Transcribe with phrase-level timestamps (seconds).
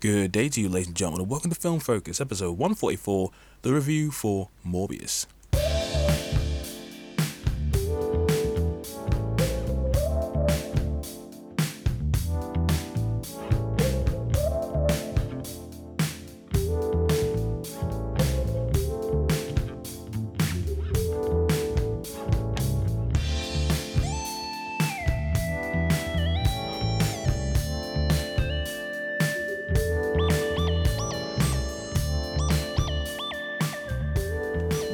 [0.00, 3.74] Good day to you, ladies and gentlemen, and welcome to Film Focus, episode 144, the
[3.74, 5.26] review for Morbius.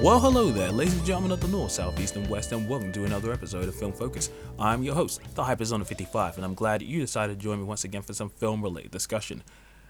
[0.05, 2.93] Well, hello there, ladies and gentlemen of the North, South, East, and West, and welcome
[2.93, 4.29] to another episode of Film Focus.
[4.59, 7.85] I'm your host, the Hypersonic 55, and I'm glad you decided to join me once
[7.85, 9.43] again for some film related discussion.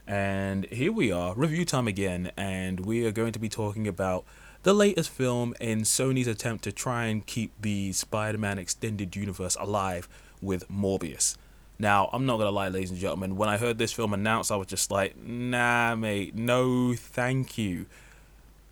[0.06, 4.24] And here we are, review time again, and we are going to be talking about
[4.62, 9.56] the latest film in Sony's attempt to try and keep the Spider Man extended universe
[9.58, 10.08] alive
[10.40, 11.36] with Morbius.
[11.76, 14.56] Now, I'm not gonna lie, ladies and gentlemen, when I heard this film announced, I
[14.56, 17.86] was just like, nah, mate, no, thank you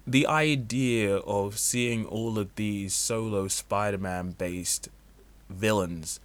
[0.07, 4.89] the idea of seeing all of these solo Spider-Man based
[5.49, 6.19] villains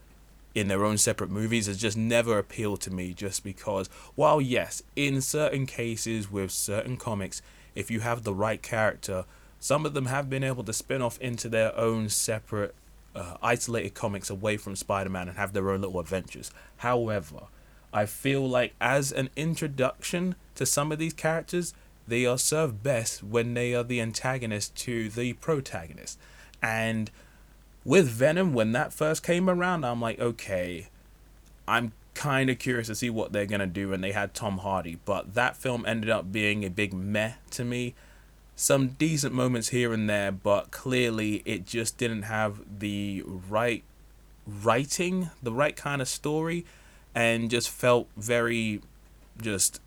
[0.55, 4.81] in their own separate movies has just never appealed to me just because while yes
[4.95, 7.43] in certain cases with certain comics
[7.75, 9.25] if you have the right character
[9.59, 12.73] some of them have been able to spin off into their own separate
[13.15, 16.51] uh, isolated comics away from spider-man and have their own little adventures.
[16.77, 17.43] However
[17.93, 21.73] i feel like as an introduction to some of these characters
[22.07, 26.17] they are served best when they are the antagonist to the protagonist.
[26.61, 27.11] And
[27.83, 30.87] with Venom, when that first came around, I'm like, okay,
[31.67, 33.93] I'm kind of curious to see what they're going to do.
[33.93, 37.63] And they had Tom Hardy, but that film ended up being a big meh to
[37.63, 37.93] me.
[38.55, 43.83] Some decent moments here and there, but clearly it just didn't have the right
[44.47, 46.65] writing, the right kind of story,
[47.13, 48.81] and just felt very
[49.39, 49.79] just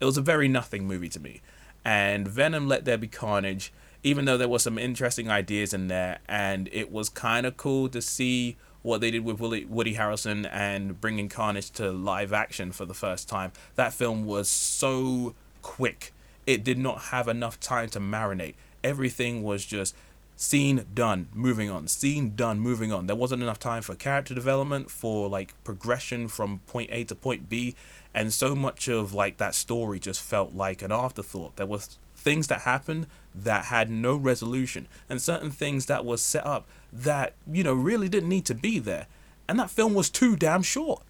[0.00, 1.40] it was a very nothing movie to me.
[1.84, 3.72] And Venom Let There Be Carnage,
[4.02, 7.88] even though there was some interesting ideas in there, and it was kind of cool
[7.90, 12.84] to see what they did with Woody Harrelson and bringing Carnage to live action for
[12.84, 13.52] the first time.
[13.74, 16.12] That film was so quick.
[16.46, 18.54] It did not have enough time to marinate.
[18.84, 19.96] Everything was just
[20.36, 21.28] scene done.
[21.34, 21.88] Moving on.
[21.88, 22.60] Scene done.
[22.60, 23.06] Moving on.
[23.06, 27.48] There wasn't enough time for character development for like progression from point a to point
[27.48, 27.74] b
[28.14, 31.56] and so much of like that story just felt like an afterthought.
[31.56, 36.46] There was things that happened that had no resolution and certain things that was set
[36.46, 39.06] up that you know really didn't need to be there.
[39.48, 41.02] And that film was too damn short.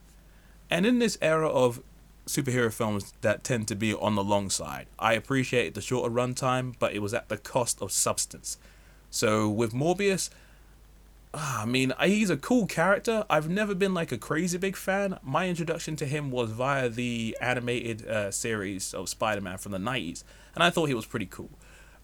[0.71, 1.83] And in this era of
[2.27, 6.75] superhero films that tend to be on the long side i appreciate the shorter runtime
[6.81, 8.59] but it was at the cost of substance
[9.11, 10.31] so with Morbius,
[11.35, 13.25] ah, I mean, he's a cool character.
[13.29, 15.19] I've never been like a crazy big fan.
[15.23, 20.25] My introduction to him was via the animated uh, series of Spider-Man from the '90s,
[20.55, 21.51] and I thought he was pretty cool.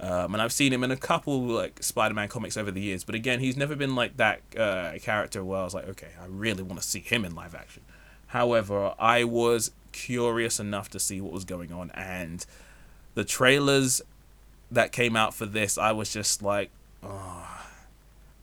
[0.00, 3.14] Um, and I've seen him in a couple like Spider-Man comics over the years, but
[3.14, 6.62] again, he's never been like that uh, character where I was like, okay, I really
[6.62, 7.82] want to see him in live action.
[8.28, 12.44] However, I was curious enough to see what was going on, and
[13.14, 14.02] the trailers
[14.70, 16.70] that came out for this, I was just like,
[17.02, 17.66] oh,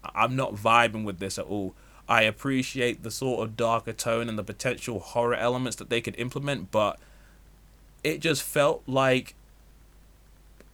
[0.04, 1.74] I'm not vibing with this at all.
[2.08, 6.16] I appreciate the sort of darker tone and the potential horror elements that they could
[6.18, 7.00] implement, but
[8.04, 9.36] it just felt like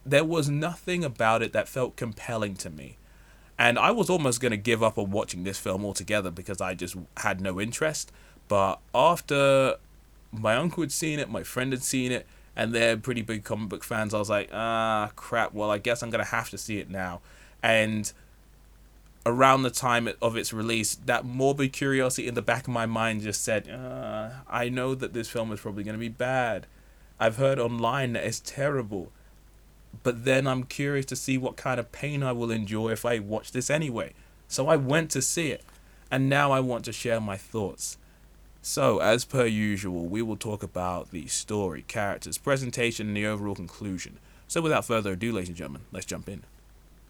[0.04, 2.96] there was nothing about it that felt compelling to me.
[3.58, 6.74] And I was almost going to give up on watching this film altogether because I
[6.74, 8.12] just had no interest.
[8.48, 9.76] But after
[10.30, 13.68] my uncle had seen it, my friend had seen it, and they're pretty big comic
[13.68, 16.58] book fans, I was like, ah, crap, well, I guess I'm going to have to
[16.58, 17.20] see it now
[17.66, 18.12] and
[19.26, 23.22] around the time of its release, that morbid curiosity in the back of my mind
[23.22, 26.68] just said, uh, I know that this film is probably going to be bad.
[27.18, 29.10] I've heard online that it's terrible.
[30.04, 33.18] But then I'm curious to see what kind of pain I will enjoy if I
[33.18, 34.12] watch this anyway.
[34.46, 35.64] So I went to see it.
[36.08, 37.98] And now I want to share my thoughts.
[38.62, 43.56] So, as per usual, we will talk about the story, characters, presentation, and the overall
[43.56, 44.18] conclusion.
[44.46, 46.44] So, without further ado, ladies and gentlemen, let's jump in.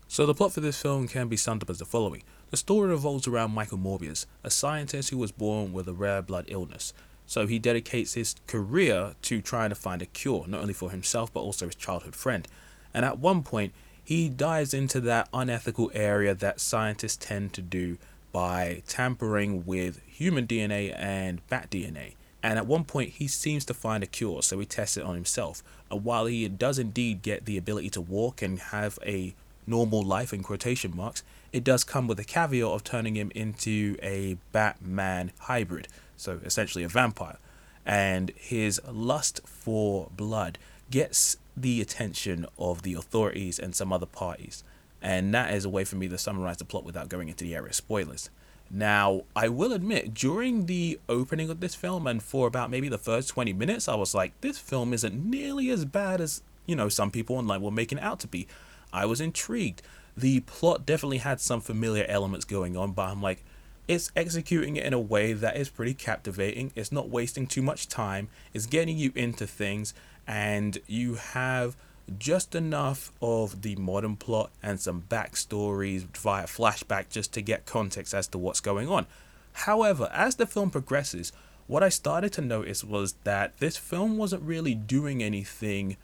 [0.08, 2.22] So the plot for this film can be summed up as the following.
[2.50, 6.44] The story revolves around Michael Morbius, a scientist who was born with a rare blood
[6.48, 6.92] illness.
[7.26, 11.32] So he dedicates his career to trying to find a cure, not only for himself
[11.32, 12.46] but also his childhood friend.
[12.94, 13.72] And at one point,
[14.02, 17.98] he dives into that unethical area that scientists tend to do
[18.30, 22.14] by tampering with human DNA and bat DNA.
[22.44, 25.16] And at one point, he seems to find a cure, so he tests it on
[25.16, 25.64] himself.
[25.90, 29.34] And while he does indeed get the ability to walk and have a
[29.66, 31.22] normal life in quotation marks,
[31.52, 36.84] it does come with a caveat of turning him into a Batman hybrid, so essentially
[36.84, 37.38] a vampire.
[37.86, 40.58] and his lust for blood
[40.90, 44.64] gets the attention of the authorities and some other parties.
[45.00, 47.54] And that is a way for me to summarize the plot without going into the
[47.54, 48.28] area spoilers.
[48.68, 52.98] Now, I will admit, during the opening of this film and for about maybe the
[52.98, 56.88] first 20 minutes, I was like, this film isn't nearly as bad as, you know,
[56.88, 58.48] some people online were making it out to be.
[58.92, 59.82] I was intrigued.
[60.16, 63.44] The plot definitely had some familiar elements going on, but I'm like,
[63.86, 66.72] it's executing it in a way that is pretty captivating.
[66.74, 68.28] It's not wasting too much time.
[68.52, 69.94] It's getting you into things,
[70.26, 71.76] and you have
[72.18, 78.14] just enough of the modern plot and some backstories via flashback just to get context
[78.14, 79.06] as to what's going on.
[79.52, 81.32] However, as the film progresses,
[81.66, 85.96] what I started to notice was that this film wasn't really doing anything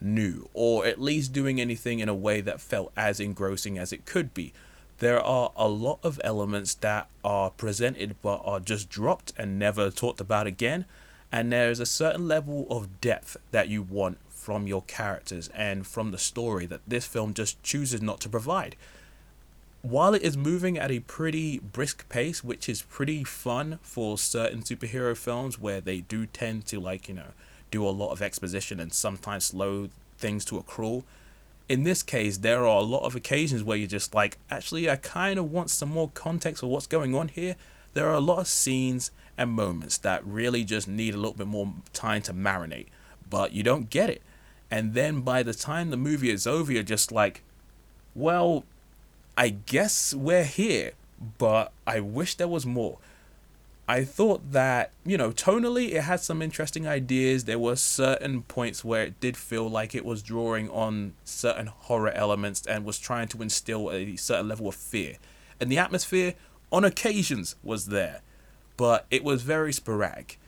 [0.00, 4.04] new, or at least doing anything in a way that felt as engrossing as it
[4.04, 4.52] could be.
[4.98, 9.90] There are a lot of elements that are presented but are just dropped and never
[9.90, 10.86] talked about again,
[11.30, 16.12] and there's a certain level of depth that you want from your characters and from
[16.12, 18.76] the story that this film just chooses not to provide.
[19.82, 24.62] While it is moving at a pretty brisk pace, which is pretty fun for certain
[24.62, 27.32] superhero films where they do tend to like, you know,
[27.70, 31.04] do a lot of exposition and sometimes slow things to a crawl.
[31.68, 34.96] In this case, there are a lot of occasions where you're just like, actually, I
[34.96, 37.56] kind of want some more context for what's going on here.
[37.94, 41.46] There are a lot of scenes and moments that really just need a little bit
[41.46, 42.86] more time to marinate,
[43.28, 44.22] but you don't get it.
[44.70, 47.42] And then by the time the movie is over, you're just like,
[48.14, 48.64] well,
[49.36, 50.92] I guess we're here,
[51.38, 52.98] but I wish there was more.
[53.88, 57.44] I thought that, you know, tonally it had some interesting ideas.
[57.44, 62.10] There were certain points where it did feel like it was drawing on certain horror
[62.10, 65.18] elements and was trying to instill a certain level of fear.
[65.60, 66.34] And the atmosphere,
[66.72, 68.22] on occasions, was there,
[68.76, 70.40] but it was very sporadic.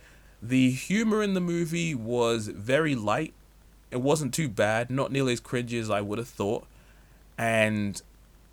[0.42, 3.34] The humor in the movie was very light
[3.90, 6.66] it wasn't too bad, not nearly as cringy as I would have thought.
[7.36, 8.00] And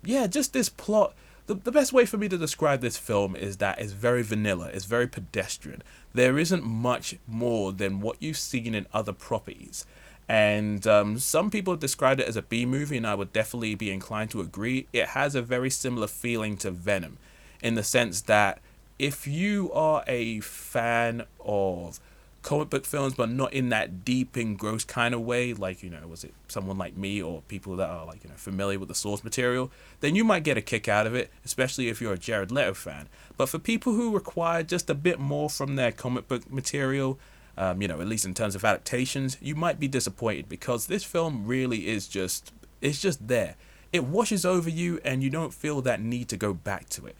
[0.02, 1.14] yeah, just this plot.
[1.46, 4.70] The, the best way for me to describe this film is that it's very vanilla,
[4.72, 5.82] it's very pedestrian.
[6.12, 9.86] There isn't much more than what you've seen in other properties.
[10.28, 13.76] And um, some people have described it as a B movie, and I would definitely
[13.76, 14.88] be inclined to agree.
[14.92, 17.18] It has a very similar feeling to Venom
[17.62, 18.60] in the sense that
[18.98, 22.00] if you are a fan of
[22.46, 25.52] comic book films, but not in that deep and gross kind of way.
[25.52, 28.36] Like you know, was it someone like me or people that are like you know
[28.36, 29.70] familiar with the source material?
[30.00, 32.72] Then you might get a kick out of it, especially if you're a Jared Leto
[32.72, 33.08] fan.
[33.36, 37.18] But for people who require just a bit more from their comic book material,
[37.58, 41.02] um, you know, at least in terms of adaptations, you might be disappointed because this
[41.02, 43.56] film really is just it's just there.
[43.92, 47.16] It washes over you, and you don't feel that need to go back to it.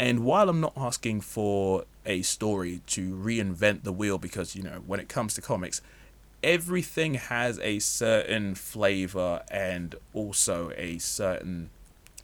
[0.00, 4.82] And while I'm not asking for a story to reinvent the wheel, because, you know,
[4.86, 5.82] when it comes to comics,
[6.42, 11.68] everything has a certain flavor and also a certain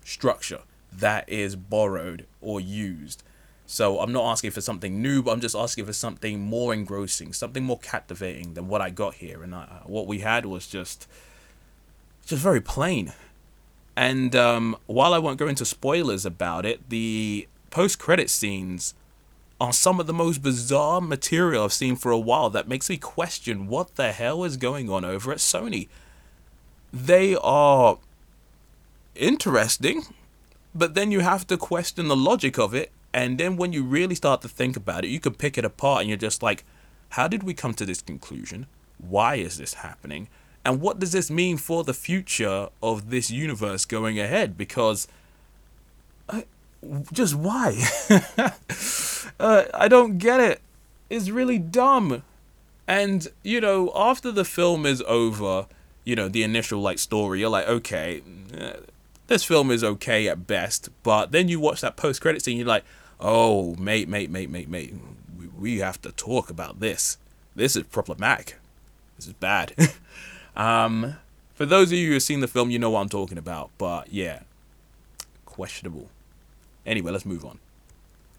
[0.02, 3.22] structure that is borrowed or used.
[3.66, 7.34] So I'm not asking for something new, but I'm just asking for something more engrossing,
[7.34, 9.42] something more captivating than what I got here.
[9.42, 11.06] And I, what we had was just,
[12.24, 13.12] just very plain.
[13.94, 18.94] And um, while I won't go into spoilers about it, the post credit scenes
[19.60, 22.96] are some of the most bizarre material I've seen for a while that makes me
[22.96, 25.88] question what the hell is going on over at Sony.
[26.90, 27.98] They are
[29.14, 30.04] interesting,
[30.74, 32.92] but then you have to question the logic of it.
[33.12, 36.00] And then when you really start to think about it, you can pick it apart
[36.00, 36.64] and you're just like,
[37.10, 38.64] how did we come to this conclusion?
[38.96, 40.28] Why is this happening?
[40.64, 44.56] And what does this mean for the future of this universe going ahead?
[44.56, 45.08] Because
[46.30, 46.40] uh,
[47.12, 47.82] just why?
[49.40, 50.60] uh, I don't get it.
[51.08, 52.22] It's really dumb.
[52.88, 55.66] And, you know, after the film is over,
[56.04, 58.22] you know, the initial, like, story, you're like, okay,
[58.58, 58.74] uh,
[59.26, 60.88] this film is okay at best.
[61.02, 62.84] But then you watch that post credit scene, you're like,
[63.20, 64.94] oh, mate, mate, mate, mate, mate,
[65.38, 67.18] we, we have to talk about this.
[67.54, 68.56] This is problematic.
[69.16, 69.72] This is bad.
[70.56, 71.16] um,
[71.54, 73.70] for those of you who have seen the film, you know what I'm talking about.
[73.78, 74.42] But yeah,
[75.44, 76.08] questionable.
[76.86, 77.58] Anyway, let's move on.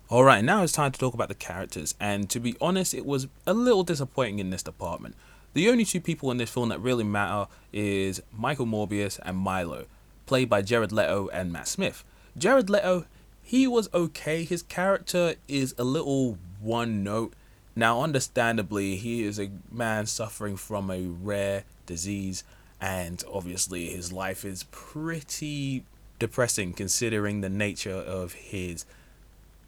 [0.09, 3.27] Alright, now it's time to talk about the characters, and to be honest, it was
[3.45, 5.15] a little disappointing in this department.
[5.53, 9.85] The only two people in this film that really matter is Michael Morbius and Milo,
[10.25, 12.05] played by Jared Leto and Matt Smith.
[12.37, 13.05] Jared Leto,
[13.43, 14.45] he was okay.
[14.45, 17.33] His character is a little one note.
[17.75, 22.45] Now, understandably, he is a man suffering from a rare disease,
[22.79, 25.83] and obviously, his life is pretty
[26.19, 28.85] depressing considering the nature of his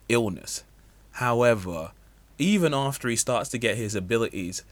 [0.07, 0.63] illness.
[1.13, 1.91] However,
[2.37, 4.63] even after he starts to get his abilities,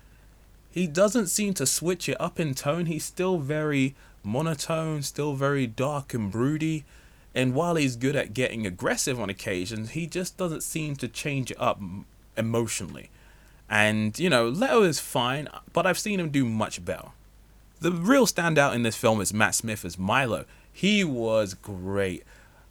[0.72, 2.86] he doesn't seem to switch it up in tone.
[2.86, 6.86] He's still very monotone, still very dark and broody.
[7.34, 11.52] And while he's good at getting aggressive on occasions, he just doesn't seem to change
[11.52, 11.80] it up
[12.36, 13.10] emotionally.
[13.70, 17.10] And, you know, Leto is fine, but I've seen him do much better.
[17.80, 20.46] The real standout in this film is Matt Smith as Milo.
[20.78, 22.24] He was great.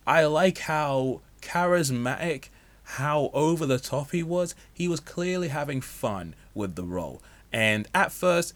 [0.06, 2.50] I like how charismatic,
[2.84, 4.54] how over the top he was.
[4.72, 7.20] He was clearly having fun with the role.
[7.52, 8.54] And at first,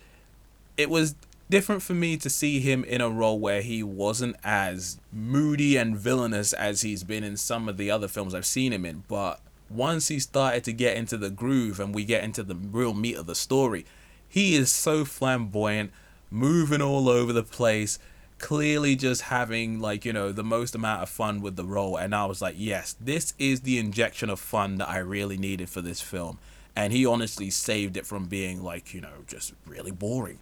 [0.76, 1.16] it was
[1.50, 5.96] different for me to see him in a role where he wasn't as moody and
[5.98, 9.02] villainous as he's been in some of the other films I've seen him in.
[9.08, 12.94] But once he started to get into the groove and we get into the real
[12.94, 13.84] meat of the story,
[14.28, 15.90] he is so flamboyant,
[16.30, 17.98] moving all over the place,
[18.40, 21.96] clearly just having like, you know, the most amount of fun with the role.
[21.96, 25.68] And I was like, yes, this is the injection of fun that I really needed
[25.68, 26.38] for this film.
[26.74, 30.38] And he honestly saved it from being like, you know, just really boring.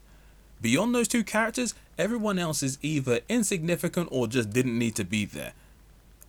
[0.61, 5.25] Beyond those two characters, everyone else is either insignificant or just didn't need to be
[5.25, 5.53] there.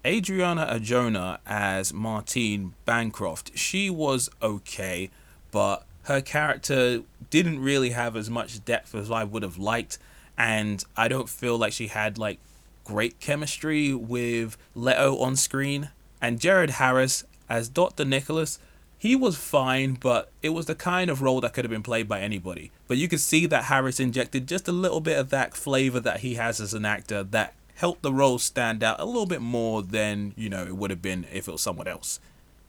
[0.06, 5.10] Adriana Arjona as Martine Bancroft, she was okay,
[5.52, 9.98] but her character didn't really have as much depth as I would have liked,
[10.40, 12.40] and I don't feel like she had like
[12.86, 15.90] great chemistry with Leto on screen.
[16.22, 18.06] And Jared Harris as Dr.
[18.06, 18.58] Nicholas,
[18.98, 22.08] he was fine, but it was the kind of role that could have been played
[22.08, 22.72] by anybody.
[22.88, 26.22] But you could see that Harris injected just a little bit of that flavor that
[26.22, 29.82] he has as an actor that helped the role stand out a little bit more
[29.82, 32.20] than, you know, it would have been if it was someone else.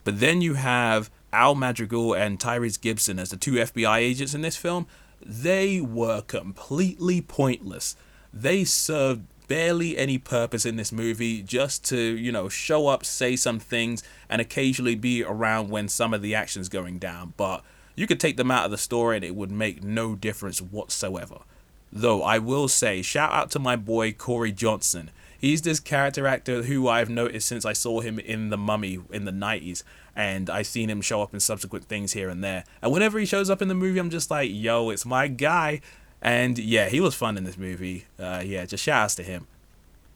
[0.02, 4.42] But then you have Al Madrigal and Tyrese Gibson as the two FBI agents in
[4.42, 4.86] this film.
[5.24, 7.96] They were completely pointless.
[8.32, 13.34] They served barely any purpose in this movie just to, you know, show up, say
[13.34, 17.34] some things, and occasionally be around when some of the action's going down.
[17.36, 17.64] But
[17.96, 21.38] you could take them out of the story and it would make no difference whatsoever.
[21.92, 25.10] Though I will say, shout out to my boy Corey Johnson.
[25.40, 29.24] He's this character actor who I've noticed since I saw him in The Mummy in
[29.24, 29.82] the 90s,
[30.14, 32.64] and I've seen him show up in subsequent things here and there.
[32.82, 35.80] And whenever he shows up in the movie, I'm just like, yo, it's my guy.
[36.20, 38.04] And yeah, he was fun in this movie.
[38.18, 39.46] Uh, yeah, just shout outs to him.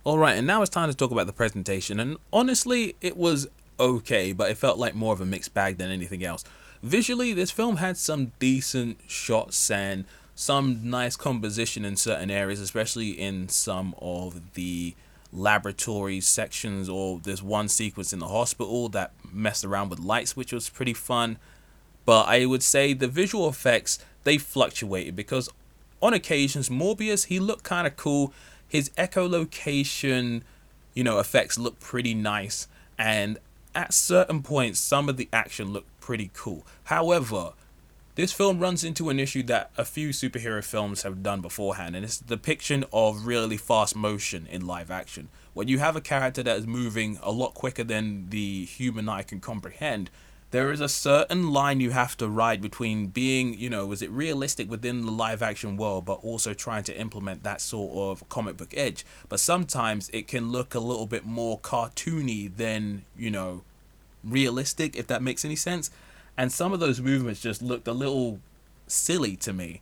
[0.05, 1.99] Alright, and now it's time to talk about the presentation.
[1.99, 3.49] And honestly, it was
[3.81, 6.45] okay, but it felt like more of a mixed bag than anything else.
[6.83, 10.05] Visually, this film had some decent shots and
[10.35, 14.95] some nice composition in certain areas, especially in some of the
[15.35, 20.53] laboratory sections or there's one sequence in the hospital that messed around with lights which
[20.53, 21.37] was pretty fun
[22.07, 25.51] but i would say the visual effects they fluctuated because
[26.05, 28.35] on occasions, Morbius, he looked kind of cool.
[28.69, 30.43] His echolocation,
[30.93, 32.69] you know, effects look pretty nice.
[32.99, 33.39] And
[33.75, 36.67] at certain points, some of the action looked pretty cool.
[36.85, 37.53] However,
[38.15, 42.05] this film runs into an issue that a few superhero films have done beforehand, and
[42.05, 45.29] it's the depiction of really fast motion in live action.
[45.53, 49.23] When you have a character that is moving a lot quicker than the human eye
[49.23, 50.11] can comprehend,
[50.53, 54.11] there is a certain line you have to ride between being, you know, is it
[54.13, 58.57] realistic within the live action world, but also trying to implement that sort of comic
[58.57, 59.05] book edge.
[59.29, 63.63] But sometimes it can look a little bit more cartoony than, you know,
[64.23, 65.91] realistic, if that makes any sense.
[66.37, 68.41] And some of those movements just looked a little
[68.87, 69.81] silly to me.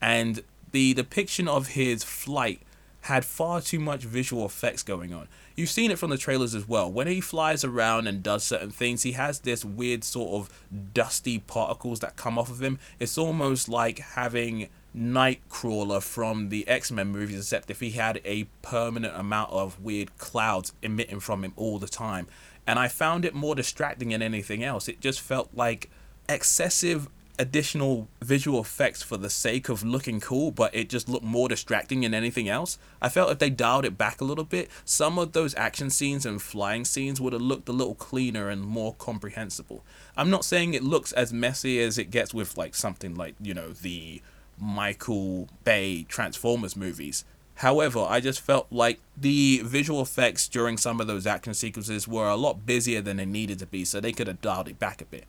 [0.00, 0.42] And
[0.72, 2.60] the depiction of his flight
[3.02, 5.28] had far too much visual effects going on.
[5.56, 6.90] You've seen it from the trailers as well.
[6.90, 11.38] When he flies around and does certain things, he has this weird sort of dusty
[11.38, 12.78] particles that come off of him.
[12.98, 18.44] It's almost like having Nightcrawler from the X Men movies, except if he had a
[18.62, 22.26] permanent amount of weird clouds emitting from him all the time.
[22.66, 24.88] And I found it more distracting than anything else.
[24.88, 25.90] It just felt like
[26.28, 31.48] excessive additional visual effects for the sake of looking cool, but it just looked more
[31.48, 32.78] distracting than anything else.
[33.02, 36.24] I felt if they dialed it back a little bit, some of those action scenes
[36.24, 39.84] and flying scenes would have looked a little cleaner and more comprehensible.
[40.16, 43.54] I'm not saying it looks as messy as it gets with like something like, you
[43.54, 44.22] know, the
[44.58, 47.24] Michael Bay Transformers movies.
[47.56, 52.28] However, I just felt like the visual effects during some of those action sequences were
[52.28, 55.00] a lot busier than they needed to be, so they could have dialed it back
[55.00, 55.24] a bit.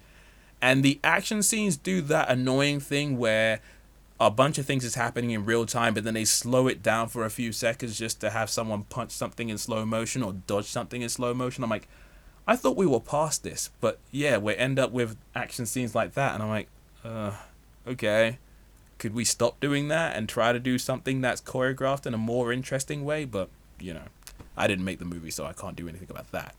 [0.62, 3.60] And the action scenes do that annoying thing where
[4.20, 7.10] a bunch of things is happening in real time, but then they slow it down
[7.10, 10.65] for a few seconds just to have someone punch something in slow motion or dodge
[10.65, 11.63] something in slow motion.
[11.63, 11.88] I'm like,
[12.48, 16.13] I thought we were past this, but yeah, we end up with action scenes like
[16.13, 16.70] that, and I'm like,
[17.03, 17.32] uh,
[17.88, 18.38] okay,
[18.97, 22.51] could we stop doing that and try to do something that's choreographed in a more
[22.51, 23.25] interesting way?
[23.25, 23.49] But
[23.79, 24.07] you know,
[24.55, 26.55] I didn't make the movie, so I can't do anything about that.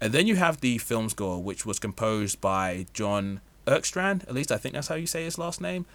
[0.00, 4.50] And then you have the film score, which was composed by Jon Ekstrand, at least
[4.50, 5.86] I think that's how you say his last name.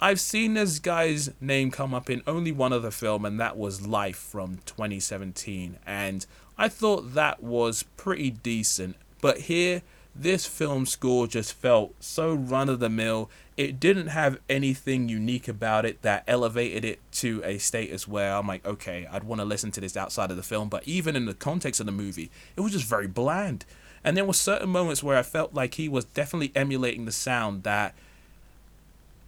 [0.00, 3.86] I've seen this guy's name come up in only one other film, and that was
[3.86, 5.76] Life from 2017.
[5.86, 6.24] And
[6.56, 8.96] I thought that was pretty decent.
[9.20, 9.82] But here,
[10.14, 13.30] this film score just felt so run of the mill.
[13.56, 18.46] It didn't have anything unique about it that elevated it to a status where I'm
[18.46, 20.68] like, okay, I'd want to listen to this outside of the film.
[20.68, 23.64] But even in the context of the movie, it was just very bland.
[24.02, 27.62] And there were certain moments where I felt like he was definitely emulating the sound
[27.64, 27.94] that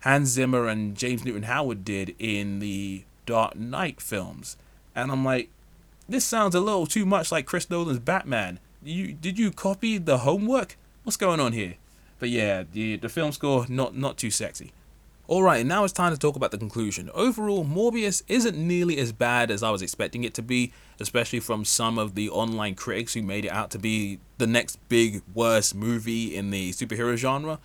[0.01, 4.57] Hans Zimmer and James Newton Howard did in the Dark Knight films.
[4.95, 5.49] And I'm like,
[6.09, 10.19] this sounds a little too much like Chris Nolan's Batman you did you copy the
[10.19, 10.77] homework?
[11.05, 11.75] What's going on here?
[12.19, 14.73] But yeah, the the film score not not too sexy.
[15.29, 17.09] Alright, now it's time to talk about the conclusion.
[17.15, 21.65] Overall, Morbius isn't nearly as bad as I was expecting it to be, especially from
[21.65, 25.75] some of the online critics who made it out to be the next big, worst
[25.75, 27.61] movie in the superhero genre.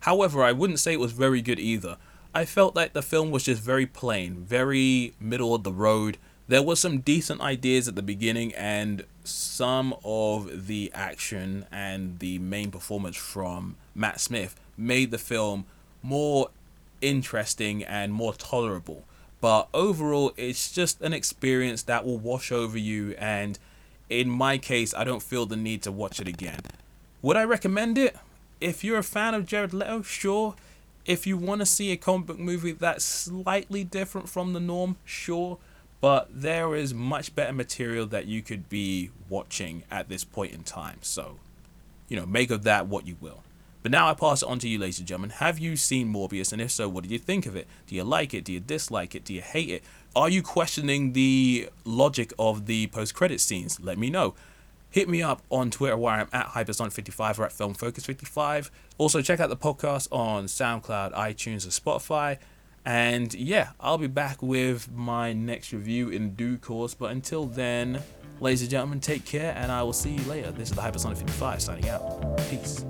[0.00, 1.96] However, I wouldn't say it was very good either.
[2.34, 6.62] I felt like the film was just very plain, very middle of the road, there
[6.62, 12.70] was some decent ideas at the beginning and some of the action and the main
[12.70, 15.64] performance from Matt Smith made the film
[16.02, 16.50] more
[17.00, 19.02] interesting and more tolerable.
[19.40, 23.58] But overall it's just an experience that will wash over you and
[24.08, 26.60] in my case I don't feel the need to watch it again.
[27.22, 28.16] Would I recommend it?
[28.60, 30.54] If you're a fan of Jared Leto sure.
[31.04, 34.96] If you want to see a comic book movie that's slightly different from the norm
[35.04, 35.58] sure
[36.00, 40.62] but there is much better material that you could be watching at this point in
[40.62, 40.98] time.
[41.02, 41.38] So,
[42.08, 43.42] you know, make of that what you will.
[43.82, 45.30] But now I pass it on to you, ladies and gentlemen.
[45.30, 46.52] Have you seen Morbius?
[46.52, 47.68] And if so, what did you think of it?
[47.86, 48.44] Do you like it?
[48.44, 49.24] Do you dislike it?
[49.24, 49.84] Do you hate it?
[50.16, 53.78] Are you questioning the logic of the post credit scenes?
[53.78, 54.34] Let me know.
[54.90, 58.70] Hit me up on Twitter where I'm at Hypersonic55 or at FilmFocus55.
[58.98, 62.38] Also, check out the podcast on SoundCloud, iTunes, or Spotify.
[62.86, 66.94] And yeah, I'll be back with my next review in due course.
[66.94, 68.00] But until then,
[68.40, 70.52] ladies and gentlemen, take care and I will see you later.
[70.52, 72.38] This is the Hypersonic 55 signing out.
[72.48, 72.84] Peace.